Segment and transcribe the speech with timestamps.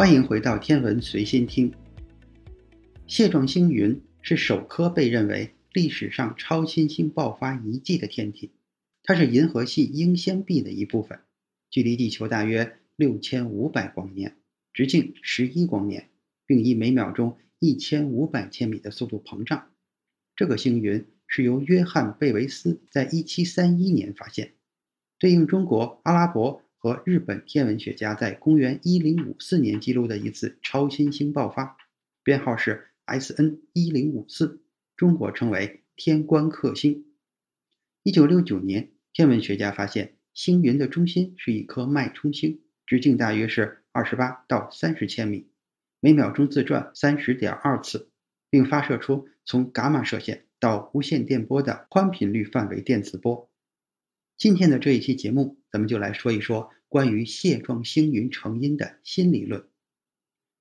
[0.00, 1.74] 欢迎回到天文随心听。
[3.06, 8.50] 蟹状星云是首颗被认为历史上超新星爆发遗迹的天体，
[9.02, 11.20] 它是银河系英仙臂的一部分，
[11.68, 14.38] 距离地球大约六千五百光年，
[14.72, 16.08] 直径十一光年，
[16.46, 19.68] 并以每秒钟一千五百千米的速度膨胀。
[20.34, 24.54] 这个星云是由约翰·贝维斯在一七三一年发现，
[25.18, 26.62] 对应中国、阿拉伯。
[26.82, 31.76] 和日本天文学家在公元一零五四年记录的一次超新星爆发，
[32.24, 34.62] 编号是 S N 一零五四，
[34.96, 37.04] 中国称为天官克星。
[38.02, 45.50] 一九六九年，天文学家发现星云的中心是一颗脉冲星，直径大约是二十八到三十千米，
[46.00, 48.08] 每秒钟自转三十点二次，
[48.48, 53.49] 并发射出从伽马射线到无线电波的宽频率范围电磁波。
[54.40, 59.68] 今天的这一期节目，咱们就来说一说关于蟹状星云成因的新理论。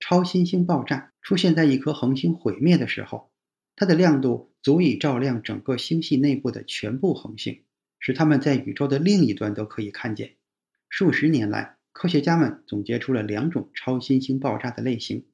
[0.01, 3.31] 超新星爆炸出现在一颗恒星毁灭的时候，
[3.77, 7.63] 它的亮度足以照亮整个星系内部的全部恒星，
[7.99, 10.35] 使它们在宇宙的另一端都可以看见。
[10.89, 15.25] 数十年来，科学家们总结出了两种超新星爆炸的类型：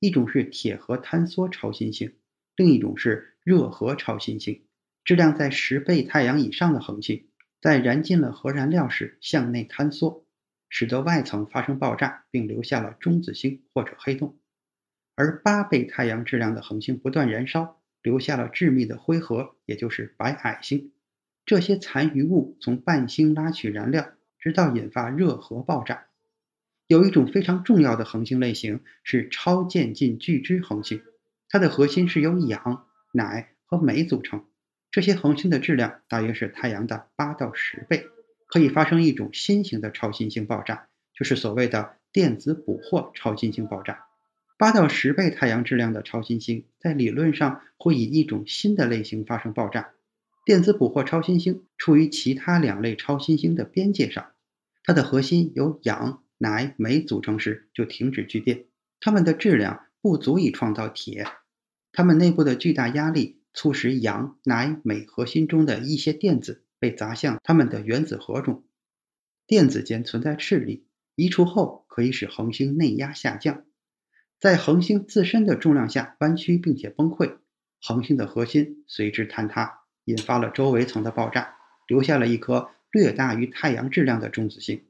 [0.00, 2.12] 一种是铁核坍缩超新星，
[2.56, 4.64] 另一种是热核超新星，
[5.04, 7.28] 质量在十倍太阳以上的恒星。
[7.64, 10.26] 在燃尽了核燃料时向内坍缩，
[10.68, 14.36] 使得外层发生爆炸，并留下了中子星或者黑洞。
[15.14, 20.92] 而八倍太阳质量的恒星不断燃烧，留下了致密的灰核，也就是白矮星。
[21.46, 26.08] 这些残余物从伴星拉取燃料，直到引发热核爆炸。
[26.86, 31.00] 有一种非常重要的恒星类型是超渐近巨支恒星，
[31.48, 34.44] 它的核心是由氧、氖和镁组成。
[34.94, 38.06] 这些恒星的质量大约是太阳的八到十倍，
[38.46, 44.04] 可以发生一种新型的超新星爆炸，就是所谓的电子捕获超新星爆炸。
[44.56, 49.90] 八到十倍太阳质量的超新星在理论上会以一种新的类型发生爆炸。
[50.44, 54.30] 电子捕获超新星处于其他两类超新星的边界上，
[54.84, 58.66] 它的核心由氧、氖、镁组成时就停止聚变，
[59.00, 61.26] 它们的质量不足以创造铁，
[61.90, 63.40] 它们内部的巨大压力。
[63.54, 68.64] 促使氧、氖、镁核心中的一些电子被砸向它们的原子核中，
[69.46, 70.84] 电子间存在斥力，
[71.14, 73.64] 移除后可以使恒星内压下降，
[74.40, 77.36] 在恒星自身的重量下弯曲并且崩溃，
[77.80, 81.56] 恒星的核心随之坍塌，引发了周围层的爆炸，
[81.86, 84.84] 留下了一颗略大于太阳质量的中子星。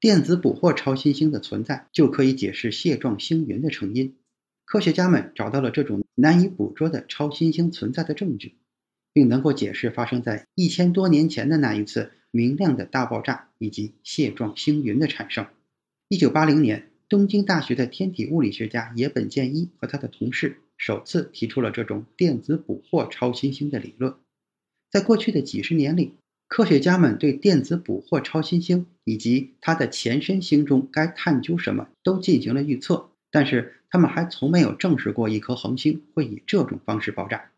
[0.00, 4.16] 电子捕获超新星的存在就可以解释蟹状星云的成因。
[4.64, 8.56] 科学家们找到了这种难以捕捉的超新星存在的证据，
[9.12, 15.46] 并能够解释发生在一千多年前的那一次明亮的大爆炸以及蟹状星云的产生。
[16.08, 24.14] 一九八零年，东京大学的天体物理学家野本健一和他的同事首次提出了这种电子捕获超新星的理论。
[24.90, 26.14] 在过去的几十年里，
[26.48, 33.10] 科学家们对电子捕获超新星以及它的前身星中该探究什么都进行了预测。
[33.30, 37.50] 但是他们还从没有证实过一颗恒星会以这种方式爆炸。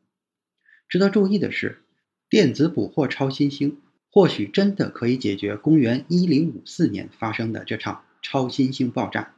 [0.89, 1.83] 值得注意的是，
[2.29, 3.81] 电子捕获超新星
[4.11, 9.35] 或许真的可以解决公元一零五四年发生的这场超新星爆炸。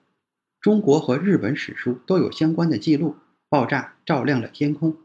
[0.61, 3.17] 中国和日本史书都有相关的记录。
[3.49, 4.97] 爆炸照亮了天空，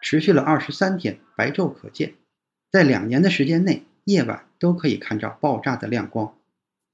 [0.00, 2.14] 持续了二十三天，白昼可见。
[2.68, 6.36] 在两年的时间内，夜晚都可以看到爆炸的亮光。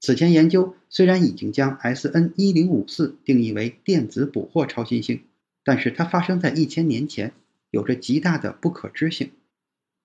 [0.01, 5.23] 此前研究虽然已经将 S N 一零五四定义为电子捕获超新星，
[5.63, 7.33] 但是它发生在一千年前，
[7.69, 9.31] 有着极大的不可知性。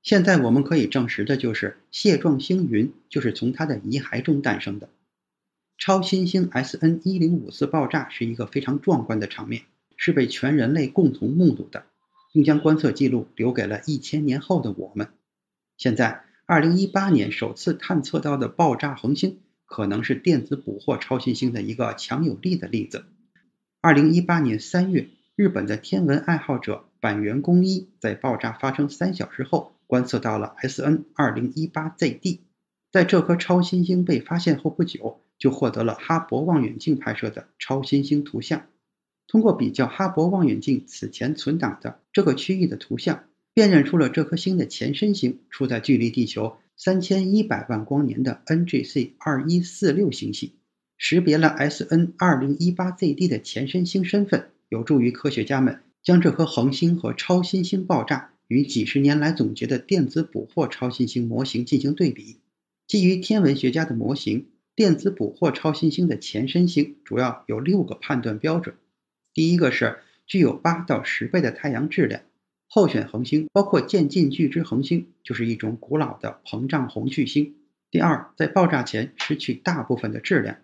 [0.03, 4.89] 现在我们可以证实的就是蟹状星云就是从它的遗骸中诞生的。
[5.79, 9.63] 超新星 S N 一零五四爆炸是一个非常壮观的场面，
[9.97, 11.87] 是被全人类共同目睹的，
[12.33, 15.09] 并将观测记录留给了一千年后的我们。
[15.77, 19.39] 现在，二零一八年首次探测到的爆炸恒星。
[19.67, 23.05] 可能是电子捕获超新星的一个强有力的例子。
[23.81, 32.41] 二零一八年三月，日本的天文爱好者板垣公一在爆炸发生三小时后观测到了 S N 二零一八 Z D。
[32.93, 38.67] 在这颗超新星被发现后不久，就获得了哈勃望远镜拍摄的超新星图像。
[39.27, 50.57] 通过比较哈勃望远镜此前存档的这个区域的图像，辨认出了这颗星的前身星处在距离地球三千一百万光年的 NGC 二一四六星系。
[50.99, 62.41] 识别了 SN 二零一八 ZD 的前身星身份，有助于科学家们将这颗恒星和超新星爆炸与几十年来总结的电子捕获超新星模型进行对比。
[62.87, 68.77] 基于天文学家的模型，电子捕获超新星的前身星主要有六个判断标准。
[69.33, 72.21] 第一个是具有八到十倍的太阳质量，
[72.67, 77.57] 候选恒星包括渐进巨支恒星，就是一种古老的膨胀红巨星。
[77.91, 80.59] 第二，在爆炸前失去大部分的质量。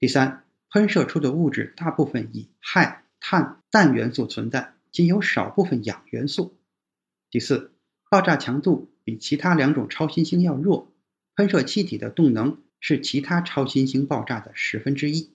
[0.00, 6.56] 第三，喷射出的物质大部分以氦、碳、氮元素存在，仅有少部分氧元素。
[7.30, 7.72] 第四，
[8.10, 10.92] 爆炸强度比其他两种超新星要弱，
[11.36, 15.32] 喷射气体的动能是其他超新星爆炸的十分之一。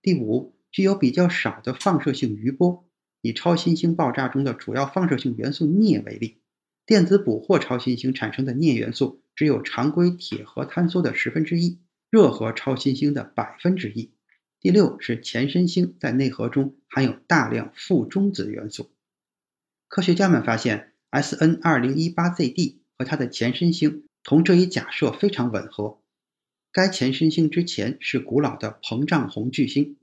[0.00, 2.87] 第五，具有比较少的放射性余波。
[3.20, 6.40] 以超新星爆炸中的主要放射性元素镍为例，
[6.86, 11.80] 电子捕获超新星产生的镍元素只有常规铁核坍缩的十分之一。
[12.10, 14.14] 热核超新星的百分之一。
[14.60, 18.90] 第六是前身星在内核中含有大量负中子元素。
[19.88, 26.00] 科学家们发现，SN 二零一八 ZD 和它的前身星同这一假设非常吻合。
[26.72, 29.98] 该前身星之前是古老的膨胀红巨星，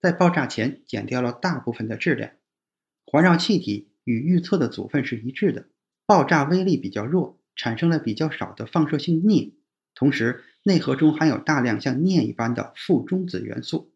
[0.00, 2.30] 在爆炸前减掉了大部分的质量，
[3.10, 5.66] 环绕气体与预测的组分是一致的，
[6.04, 9.54] 爆炸威力比较弱，产生了比较少的放射性镍，
[9.94, 10.44] 同时。
[10.64, 13.90] 内核中含有大量像镍一般的负中子元素。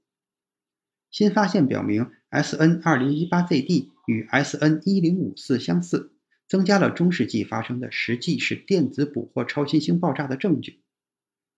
[1.11, 6.12] 新发现表明，SN 二零一八 ZD 与 SN 一零五四相似，
[6.49, 10.81] 增加了中世纪发生的实际是电子捕获超新星爆炸的证据。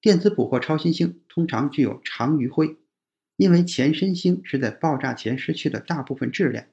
[0.01, 2.77] 电子捕获超新星通常具有长余晖，
[3.37, 6.67] 因为前身星是在爆炸前失去了大部分质量，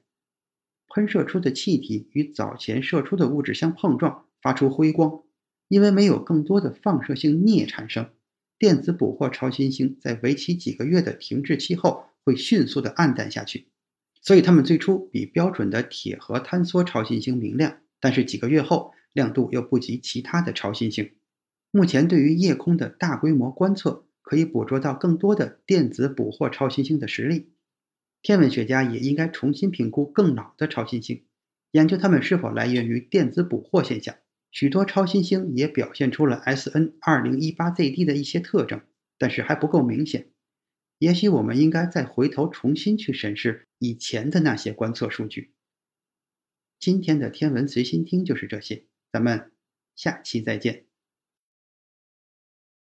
[0.94, 5.22] 喷射出的气体与早前射出的物质相碰撞，发出辉光。
[5.68, 8.10] 因为没有更多的放射性镍产生。
[8.58, 13.68] 电子捕获超新星在为期几个月的停滞期后会迅速的暗淡下去，
[14.20, 21.12] 所以它们最初比标准的铁核坍缩超新星明亮，但是几个月后亮度又不及其他的超新星。
[21.70, 27.51] 目前对于夜空的大规模观测可以捕捉到更多的电子捕获超新星的实例。
[28.22, 31.24] 天文学家也应该重新评估更老的超新星，
[31.72, 34.16] 研究它们是否来源于电子捕获现象。
[34.52, 38.82] 许多超新星也表现出了 SN 二零一八 ZD 的一些特征，
[39.18, 40.28] 但是还不够明显。
[40.98, 45.52] 也许我们应该再回头重新去审视以前的那些观测数据。
[46.78, 49.50] 今天的天文随心听就是这些，咱们
[49.96, 50.84] 下期再见。